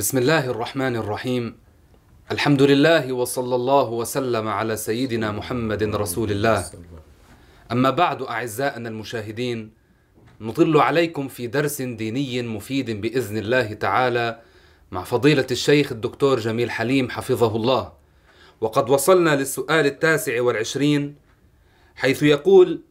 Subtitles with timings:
[0.00, 1.56] بسم الله الرحمن الرحيم
[2.30, 6.64] الحمد لله وصلى الله وسلم على سيدنا محمد رسول الله
[7.72, 9.70] أما بعد أعزائنا المشاهدين
[10.40, 14.40] نطل عليكم في درس ديني مفيد بإذن الله تعالى
[14.90, 17.92] مع فضيلة الشيخ الدكتور جميل حليم حفظه الله
[18.60, 21.14] وقد وصلنا للسؤال التاسع والعشرين
[21.96, 22.82] حيث يقول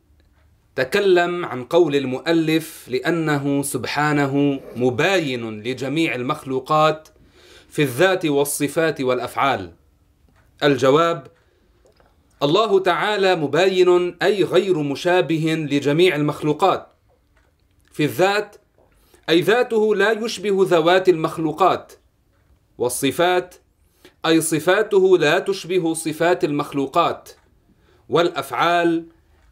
[0.75, 7.09] تكلم عن قول المؤلف لأنه سبحانه مباين لجميع المخلوقات
[7.69, 9.71] في الذات والصفات والأفعال.
[10.63, 11.27] الجواب
[12.43, 16.87] الله تعالى مباين أي غير مشابه لجميع المخلوقات
[17.91, 18.55] في الذات
[19.29, 21.93] أي ذاته لا يشبه ذوات المخلوقات
[22.77, 23.55] والصفات
[24.25, 27.29] أي صفاته لا تشبه صفات المخلوقات
[28.09, 29.05] والأفعال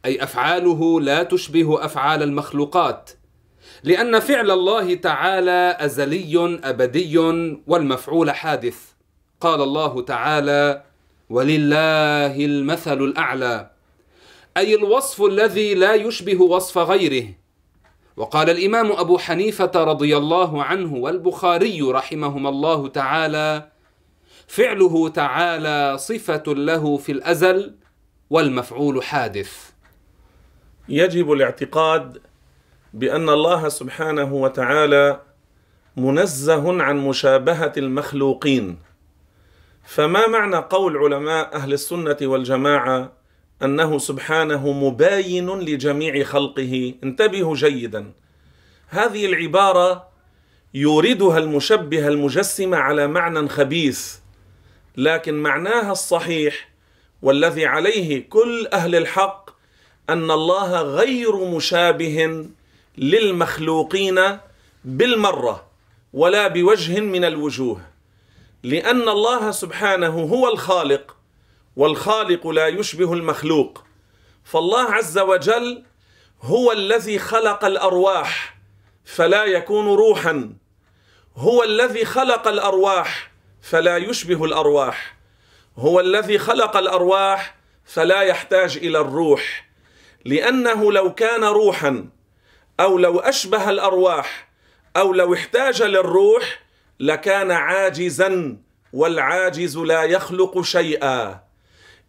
[0.05, 3.09] أي أفعاله لا تشبه أفعال المخلوقات
[3.83, 7.17] لأن فعل الله تعالى أزلي أبدي
[7.67, 8.77] والمفعول حادث.
[9.41, 10.83] قال الله تعالى
[11.29, 13.71] ولله المثل الأعلى
[14.57, 17.27] أي الوصف الذي لا يشبه وصف غيره.
[18.17, 23.71] وقال الإمام أبو حنيفة رضي الله عنه والبخاري رحمهما الله تعالى
[24.47, 27.75] فعله تعالى صفة له في الأزل
[28.29, 29.76] والمفعول حادث.
[30.89, 32.21] يجب الاعتقاد
[32.93, 35.21] بأن الله سبحانه وتعالى
[35.97, 38.77] منزه عن مشابهة المخلوقين.
[39.85, 43.11] فما معنى قول علماء أهل السنة والجماعة
[43.63, 48.11] أنه سبحانه مباين لجميع خلقه؟ انتبهوا جيدا.
[48.89, 50.07] هذه العبارة
[50.73, 54.15] يوردها المشبه المجسم على معنى خبيث
[54.97, 56.69] لكن معناها الصحيح
[57.21, 59.46] والذي عليه كل أهل الحق
[60.09, 62.45] أن الله غير مشابه
[62.97, 64.37] للمخلوقين
[64.85, 65.67] بالمرة
[66.13, 67.81] ولا بوجه من الوجوه
[68.63, 71.15] لأن الله سبحانه هو الخالق
[71.75, 73.83] والخالق لا يشبه المخلوق.
[74.43, 75.83] فالله عز وجل
[76.41, 78.57] هو الذي خلق الأرواح
[79.05, 80.53] فلا يكون روحا.
[81.35, 85.17] هو الذي خلق الأرواح فلا يشبه الأرواح.
[85.77, 87.55] هو الذي خلق الأرواح
[87.85, 89.66] فلا يحتاج إلى الروح.
[90.27, 92.09] لأنه لو كان روحا
[92.79, 94.49] أو لو أشبه الأرواح
[94.97, 96.59] أو لو احتاج للروح
[96.99, 98.57] لكان عاجزا
[98.93, 101.43] والعاجز لا يخلق شيئا.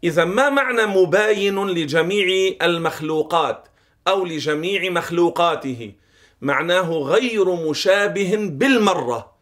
[0.05, 3.69] اذا ما معنى مباين لجميع المخلوقات
[4.09, 5.93] أو لجميع مخلوقاته؟
[6.41, 9.33] معناه غير مشابه بالمرة.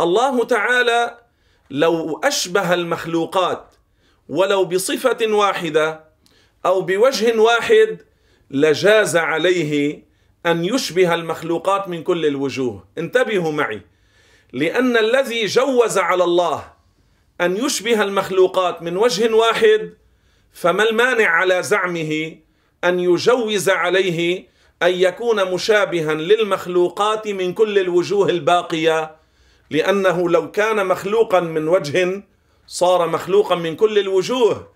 [0.00, 1.18] الله تعالى
[1.70, 3.74] لو أشبه المخلوقات
[4.28, 6.06] ولو بصفة واحدة
[6.66, 8.02] أو بوجه واحد
[8.50, 10.02] لجاز عليه
[10.46, 12.84] أن يشبه المخلوقات من كل الوجوه.
[12.98, 13.80] انتبهوا معي.
[14.52, 16.72] لأن الذي جوز على الله
[17.40, 19.94] أن يشبه المخلوقات من وجه واحد
[20.52, 22.36] فما المانع على زعمه
[22.84, 24.48] أن يجوز عليه
[24.82, 29.16] أن يكون مشابها للمخلوقات من كل الوجوه الباقية.
[29.70, 32.22] لأنه لو كان مخلوقا من وجه
[32.66, 34.68] صار مخلوقا من كل الوجوه.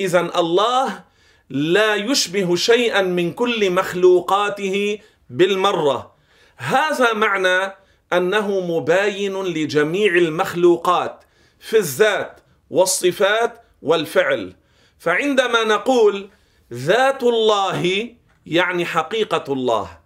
[0.00, 1.04] اذا الله
[1.50, 4.98] لا يشبه شيئا من كل مخلوقاته
[5.30, 6.14] بالمرة.
[6.56, 7.72] هذا معنى
[8.12, 11.24] أنه مباين لجميع المخلوقات
[11.60, 14.56] في الذات والصفات والفعل.
[14.98, 16.30] فعندما نقول
[16.72, 18.10] ذات الله
[18.46, 19.98] يعني حقيقة الله.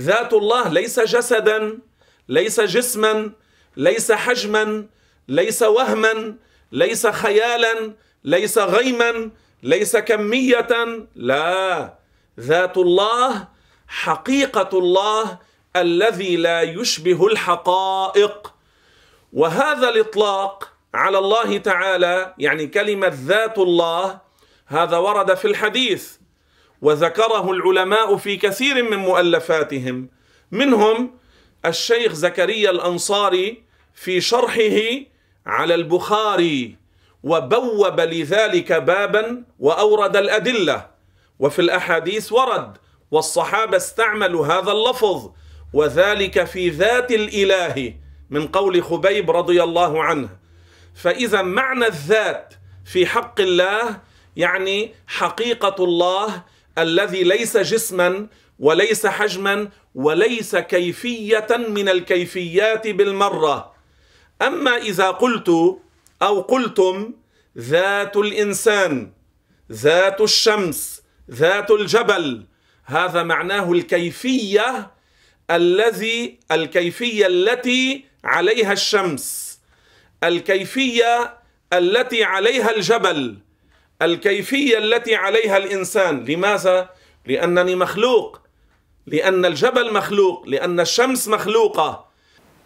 [0.00, 1.78] ذات الله ليس جسدا
[2.28, 3.32] ليس جسما
[3.76, 4.86] ليس حجما
[5.28, 6.36] ليس وهما
[6.72, 7.92] ليس خيالا
[8.24, 9.30] ليس غيما
[9.64, 10.68] ليس كمية
[11.14, 11.94] لا.
[12.40, 13.48] ذات الله
[13.88, 15.38] حقيقة الله
[15.76, 18.54] الذي لا يشبه الحقائق.
[19.32, 24.20] وهذا الإطلاق على الله تعالى يعني كلمة ذات الله
[24.66, 26.12] هذا ورد في الحديث.
[26.82, 30.08] وذكره العلماء في كثير من مؤلفاتهم.
[30.52, 31.18] منهم
[31.66, 33.64] الشيخ زكريا الأنصاري
[33.94, 35.00] في شرحه
[35.46, 36.83] على البخاري.
[37.24, 40.86] وبوب لذلك بابا وأورد الأدلة.
[41.38, 42.76] وفي الأحاديث ورد
[43.10, 45.30] والصحابة استعملوا هذا اللفظ
[45.72, 47.94] وذلك في ذات الإله
[48.30, 50.28] من قول خبيب رضي الله عنه.
[50.94, 52.54] فإذا معنى الذات
[52.84, 54.00] في حق الله
[54.36, 56.42] يعني حقيقة الله
[56.78, 58.26] الذي ليس جسما
[58.58, 63.74] وليس حجما وليس كيفية من الكيفيات بالمرة.
[64.42, 65.78] أما إذا قلت
[66.24, 67.12] أو قلتم
[67.58, 69.12] ذات الإنسان
[69.72, 72.46] ذات الشمس ذات الجبل.
[72.84, 74.90] هذا معناه الكيفية
[75.50, 79.58] الذي الكيفية التي عليها الشمس.
[80.24, 81.38] الكيفية
[81.72, 83.38] التي عليها الجبل.
[84.02, 86.24] الكيفية التي عليها الإنسان.
[86.24, 86.90] لماذا؟
[87.26, 88.40] لأنني مخلوق.
[89.06, 90.48] لأن الجبل مخلوق.
[90.48, 92.06] لأن الشمس مخلوقة.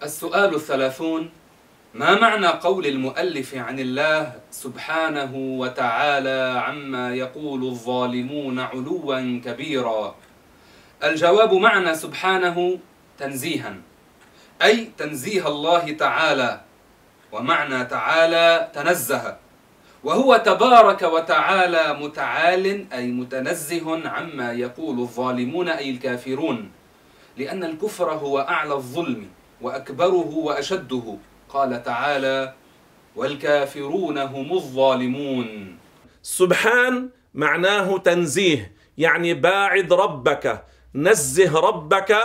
[0.03, 1.31] السؤال الثلاثون
[1.95, 10.15] ما معنى قول المؤلف عن الله سبحانه وتعالى عما يقول الظالمون علوا كبيرا؟
[11.05, 12.79] الجواب معنى سبحانه
[13.19, 13.75] تنزيها
[14.63, 16.61] أي تنزيه الله تعالى
[17.33, 19.37] ومعنى تعالى تنزه
[20.05, 26.71] وهو تبارك وتعالى متعال أي متنزه عما يقول الظالمون أي الكافرون
[27.37, 29.29] لأن الكفر هو أعلى الظلم
[29.61, 31.17] وأكبره وأشده.
[31.49, 32.55] قال تعالى
[33.17, 35.79] والكافرون هم الظالمون.
[36.23, 40.65] سبحان معناه تنزيه يعني باعد ربك
[40.95, 42.17] نزه ربك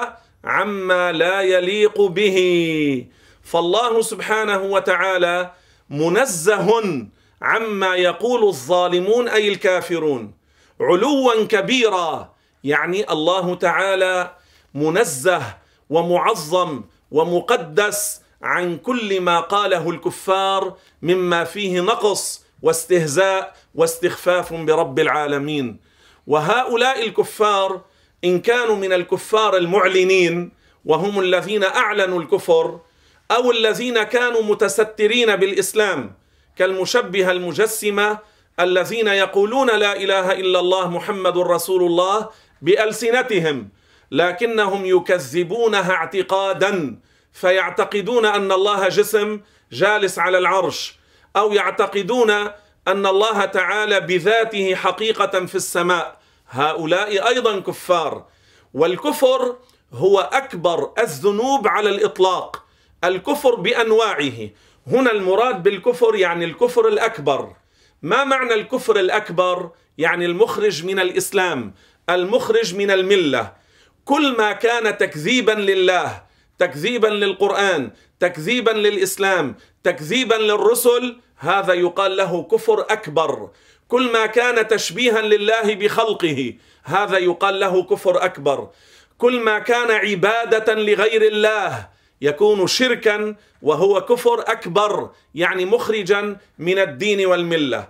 [0.44, 2.38] عما لا يليق به.
[3.44, 5.52] فالله سبحانه وتعالى
[5.90, 7.08] منزه
[7.42, 10.34] عما يقول الظالمون أي الكافرون.
[10.82, 12.34] علوا كبيرا
[12.64, 14.36] يعني الله تعالى
[14.74, 15.42] منزه
[15.90, 25.80] ومعظم ومقدس عن كل ما قاله الكفار مما فيه نقص واستهزاء واستخفاف برب العالمين.
[26.28, 27.82] وهؤلاء الكفار
[28.26, 30.52] إن كانوا من الكفار المعلنين
[30.86, 32.80] وهم الذين أعلنوا الكفر
[33.32, 36.14] أو الذين كانوا متسترين بالإسلام
[36.56, 38.20] كالمشبهه المجسمه
[38.60, 42.30] الذين يقولون لا إله إلا الله محمد رسول الله
[42.62, 43.70] بألسنتهم
[44.12, 46.96] لكنهم يكذبونها اعتقادا
[47.34, 49.42] فيعتقدون أن الله جسم
[49.72, 50.96] جالس على العرش
[51.36, 52.32] أو يعتقدون
[52.88, 56.20] أن الله تعالى بذاته حقيقة في السماء.
[56.50, 58.26] هؤلاء أيضا كفار.
[58.74, 59.58] والكفر
[59.94, 62.66] هو أكبر الذنوب على الإطلاق
[63.04, 64.50] الكفر بأنواعه.
[64.88, 67.56] هنا المراد بالكفر يعني الكفر الأكبر.
[68.02, 71.74] ما معنى الكفر الأكبر؟ يعني المخرج من الإسلام
[72.10, 73.54] المخرج من الملة.
[74.06, 76.24] كل ما كان تكذيبا لله
[76.60, 83.50] تكذيبا للقرآن تكذيبا للإسلام تكذيبا للرسل هذا يقال له كفر أكبر.
[83.88, 86.54] كل ما كان تشبيها لله بخلقه
[86.84, 88.70] هذا يقال له كفر أكبر.
[89.18, 91.90] كل ما كان عبادة لغير الله
[92.22, 97.88] يكون شركا وهو كفر أكبر يعني مخرجا من الدين والملة.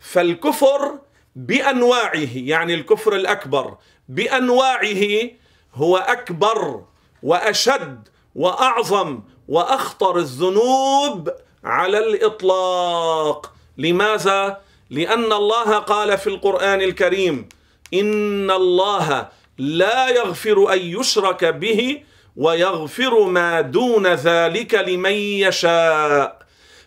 [0.00, 0.98] فالكفر
[1.36, 3.76] بأنواعه يعني الكفر الأكبر
[4.08, 5.30] بأنواعه
[5.74, 6.84] هو أكبر.
[7.24, 11.30] وأشد وأعظم وأخطر الذنوب
[11.64, 13.52] على الإطلاق.
[13.78, 14.60] لماذا؟
[14.90, 17.48] لأن الله قال في القرآن الكريم
[17.94, 19.28] إن الله
[19.58, 22.02] لا يغفر أن يشرك به
[22.36, 26.38] ويغفر ما دون ذلك لمن يشاء.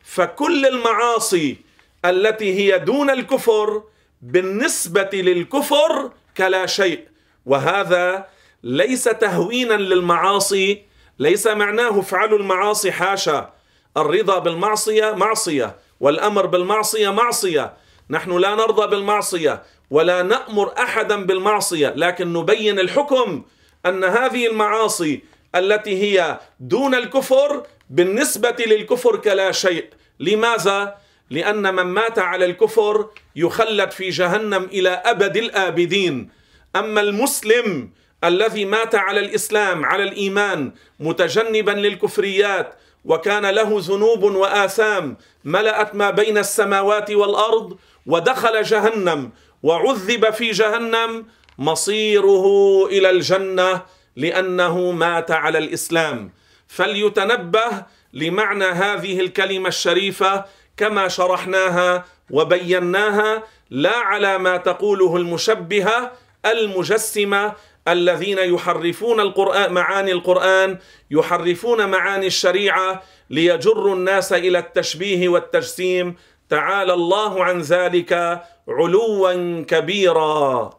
[0.03, 1.57] فكل المعاصي
[2.05, 3.83] التي هي دون الكفر
[4.21, 7.07] بالنسبة للكفر كلا شيء.
[7.45, 8.27] وهذا
[8.63, 10.81] ليس تهوينا للمعاصي
[11.19, 13.54] ليس معناه افعلوا المعاصي حاشا.
[13.98, 17.74] الرضا بالمعصية معصية والأمر بالمعصية معصية.
[18.09, 21.94] نحن لا نرضى بالمعصية ولا نأمر أحدا بالمعصية.
[21.95, 23.44] لكن نبين الحكم
[23.86, 25.21] أن هذه المعاصي
[25.56, 29.85] التي هي دون الكفر بالنسبة للكفر كلا شيء.
[30.19, 30.97] لماذا؟
[31.30, 36.30] لأن من مات على الكفر يخلد في جهنم إلى أبد الآبدين.
[36.76, 37.90] أما المسلم
[38.24, 42.74] الذي مات على الإسلام على الإيمان متجنبا للكفريات
[43.06, 49.31] وكان له ذنوب وآثام ملأت ما بين السماوات والأرض ودخل جهنم
[49.64, 51.26] وعذب في جهنم
[51.57, 52.45] مصيره
[52.86, 53.81] إلى الجنة
[54.16, 56.31] لأنه مات على الإسلام.
[56.68, 60.45] فليتنبه لمعنى هذه الكلمة الشريفة
[60.78, 66.12] كما شرحناها وبيناها لا على ما تقوله المشبهة
[66.45, 67.54] المجسمة
[67.87, 70.77] الذين يحرفون القرآن معاني القرآن
[71.11, 76.15] يحرفون معاني الشريعة ليجروا الناس إلى التشبيه والتجسيم
[76.49, 80.69] تعالى الله عن ذلك علوا كبيرا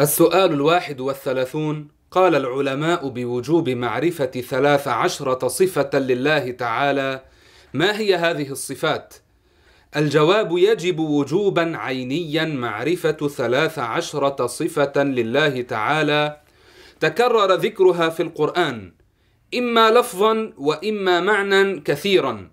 [0.00, 7.22] السؤال الواحد والثلاثون قال العلماء بوجوب معرفة ثلاث عشرة صفة لله تعالى
[7.74, 9.14] ما هي هذه الصفات؟
[9.96, 16.36] الجواب يجب وجوبا عينيا معرفة ثلاث عشرة صفة لله تعالى.
[17.00, 18.92] تكرر ذكرها في القرآن
[19.58, 22.50] إما لفظا وإما معنى كثيرا.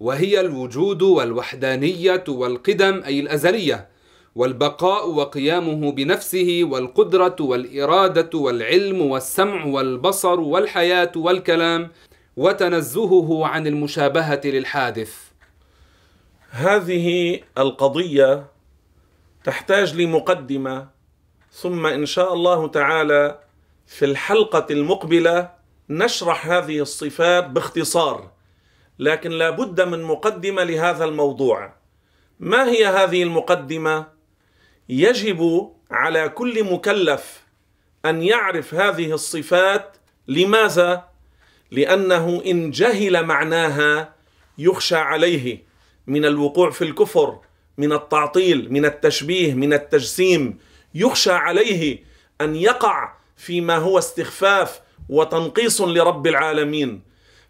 [0.00, 3.88] وهي الوجود والوحدانية والقدم أي الأزلية
[4.34, 11.90] والبقاء وقيامه بنفسه والقدرة والإرادة والعلم والسمع والبصر والحياة والكلام
[12.36, 15.33] وتنزهه عن المشابهة للحادث.
[16.54, 18.46] هذه القضية
[19.44, 20.88] تحتاج لمقدمة
[21.52, 23.38] ثم إن شاء الله تعالى
[23.86, 25.50] في الحلقة المقبلة
[25.90, 28.30] نشرح هذه الصفات باختصار
[28.98, 31.74] لكن لا بد من مقدمة لهذا الموضوع
[32.40, 34.06] ما هي هذه المقدمة؟
[34.88, 37.42] يجب على كل مكلف
[38.04, 39.96] أن يعرف هذه الصفات
[40.28, 41.04] لماذا؟
[41.70, 44.14] لأنه إن جهل معناها
[44.58, 45.73] يخشى عليه
[46.06, 47.38] من الوقوع في الكفر
[47.78, 50.58] من التعطيل من التشبيه من التجسيم.
[50.94, 52.04] يخشى عليه
[52.40, 57.02] أن يقع فيما هو استخفاف وتنقيص لرب العالمين.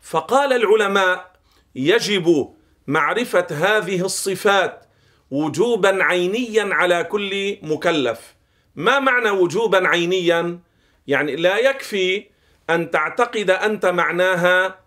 [0.03, 1.33] فقال العلماء
[1.75, 2.55] يجب
[2.87, 4.85] معرفة هذه الصفات
[5.31, 8.35] وجوبا عينيا على كل مكلف.
[8.77, 10.59] ما معنى وجوبا عينيا؟
[11.07, 12.27] يعني لا يكفي
[12.71, 14.79] أن تعتقد أنت معناها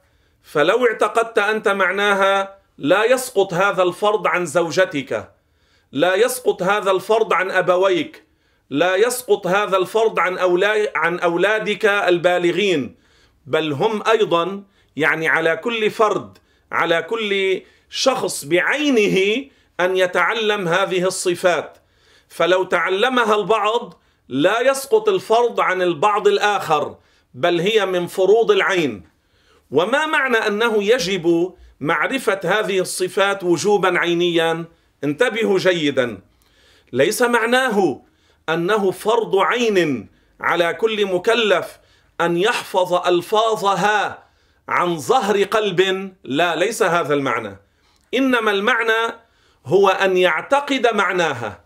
[0.43, 5.31] فلو اعتقدت أنت معناها لا يسقط هذا الفرض عن زوجتك.
[5.91, 8.24] لا يسقط هذا الفرض عن أبويك.
[8.69, 12.96] لا يسقط هذا الفرض عن أولاد عن أولادك البالغين.
[13.46, 14.63] بل هم أيضا
[14.96, 16.38] يعني على كل فرد
[16.72, 19.46] على كل شخص بعينه
[19.79, 21.77] أن يتعلم هذه الصفات.
[22.29, 26.96] فلو تعلمها البعض لا يسقط الفرض عن البعض الآخر
[27.34, 29.03] بل هي من فروض العين.
[29.72, 34.65] وما معنى أنه يجب معرفة هذه الصفات وجوبا عينيا.
[35.03, 36.19] انتبهوا جيدا.
[36.93, 38.01] ليس معناه
[38.50, 40.10] أنه فرض عين
[40.41, 41.79] على كل مكلف
[42.22, 44.24] أن يحفظ ألفاظها
[44.69, 46.13] عن ظهر قلب.
[46.24, 47.57] لا ليس هذا المعنى.
[48.13, 49.13] إنما المعنى
[49.65, 51.63] هو أن يعتقد معناها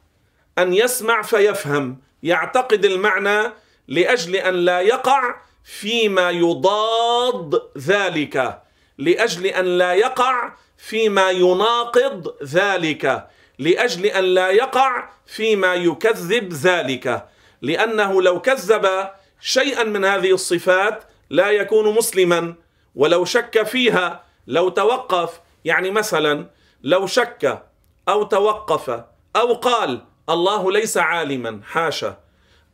[0.57, 1.97] أن يسمع فيفهم.
[2.23, 3.51] يعتقد المعنى
[3.87, 8.61] لأجل أن لا يقع فيما يضاد ذلك.
[9.01, 13.27] لأجل أن لا يقع فيما يناقض ذلك.
[13.59, 17.25] لأجل أن لا يقع فيما يكذب ذلك.
[17.61, 19.09] لأنه لو كذب
[19.41, 22.53] شيئا من هذه الصفات لا يكون مسلما.
[22.95, 26.45] ولو شك فيها لو توقف يعني مثلا
[26.83, 27.63] لو شك
[28.09, 28.89] أو توقف
[29.35, 32.17] أو قال الله ليس عالما حاشا.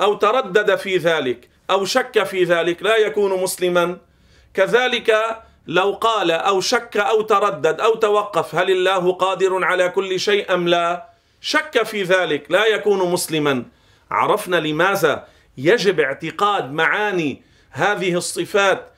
[0.02, 3.98] أو تردد في ذلك أو شك في ذلك لا يكون مسلما.
[4.54, 10.54] كذلك لو قال أو شك أو تردد أو توقف هل الله قادر على كل شيء
[10.54, 11.10] أم لا؟
[11.42, 13.66] شك في ذلك لا يكون مسلما.
[14.12, 18.92] عرفنا لماذا يجب اعتقاد معاني هذه الصفات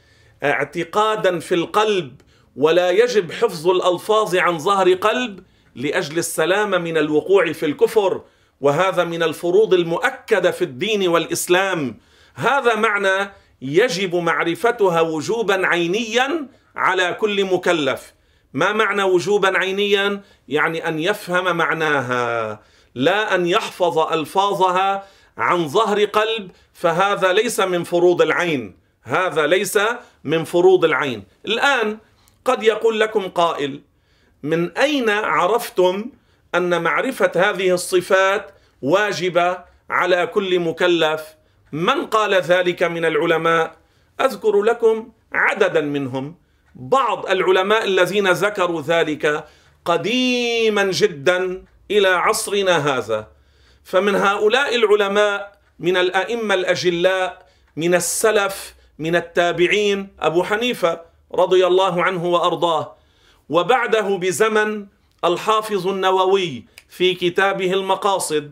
[0.43, 2.21] اعتقادا في القلب
[2.55, 5.43] ولا يجب حفظ الألفاظ عن ظهر قلب
[5.75, 8.21] لأجل السلامة من الوقوع في الكفر
[8.61, 11.99] وهذا من الفروض المؤكدة في الدين والإسلام.
[12.35, 13.31] هذا معنى
[13.61, 18.13] يجب معرفتها وجوبا عينيا على كل مكلف.
[18.53, 22.59] ما معنى وجوبا عينيا؟ يعني أن يفهم معناها
[22.95, 25.03] لا أن يحفظ ألفاظها
[25.37, 28.77] عن ظهر قلب فهذا ليس من فروض العين.
[29.03, 29.79] هذا ليس
[30.23, 31.23] من فروض العين.
[31.45, 31.97] الآن
[32.45, 33.81] قد يقول لكم قائل
[34.43, 36.11] من أين عرفتم
[36.55, 38.51] أن معرفة هذه الصفات
[38.81, 39.57] واجبة
[39.89, 41.38] على كل مكلف؟
[41.71, 43.75] من قال ذلك من العلماء؟
[44.21, 46.35] أذكر لكم عددا منهم.
[46.75, 49.45] بعض العلماء الذين ذكروا ذلك
[49.85, 53.27] قديما جدا إلى عصرنا هذا.
[53.83, 61.01] فمن هؤلاء العلماء من الأئمة الأجلاء من السلف من التابعين أبو حنيفة
[61.33, 62.95] رضي الله عنه وأرضاه.
[63.49, 64.85] وبعده بزمن
[65.25, 68.51] الحافظ النووي في كتابه المقاصد.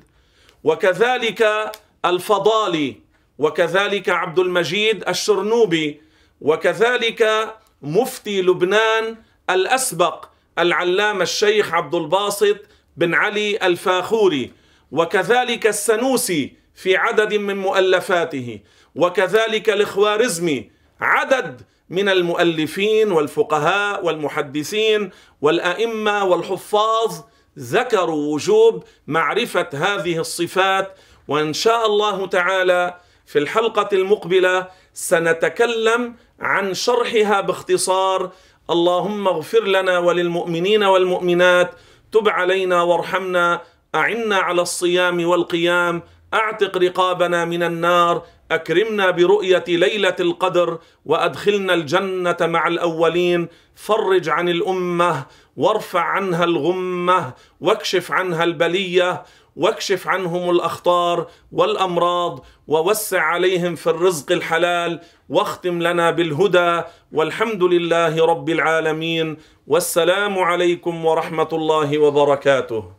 [0.64, 1.72] وكذلك
[2.06, 3.07] الفضالي
[3.40, 6.02] وكذلك عبد المجيد الشرنوبي
[6.42, 9.16] وكذلك مفتي لبنان
[9.50, 10.26] الأسبق
[10.60, 12.58] العلامة الشيخ عبد الباسط
[12.98, 14.52] بن علي الفاخوري
[14.92, 18.60] وكذلك السنوسي في عدد من مؤلفاته
[18.96, 25.10] وكذلك الخوارزمي عدد من المؤلفين والفقهاء والمحدثين
[25.42, 27.16] والأئمة والحفاظ
[27.60, 37.42] ذكروا وجوب معرفة هذه الصفات وإن شاء الله تعالى في الحلقة المقبلة سنتكلم عن شرحها
[37.42, 38.32] باختصار.
[38.70, 41.72] اللهم اغفر لنا وللمؤمنين والمؤمنات
[42.12, 43.62] تب علينا وارحمنا
[43.96, 46.02] أعنا على الصيام والقيام
[46.34, 53.48] أعتق رقابنا من النار أكرمنا برؤية ليلة القدر وأدخلنا الجنة مع الأولين.
[53.76, 55.26] فرج عن الأمة
[55.58, 59.24] وارفع عنها الغمة واكشف عنها البلية
[59.58, 68.50] واكشف عنهم الأخطار والأمراض ووسع عليهم في الرزق الحلال واختم لنا بالهدى والحمد لله رب
[68.50, 69.38] العالمين
[69.68, 72.97] والسلام عليكم ورحمة الله وبركاته.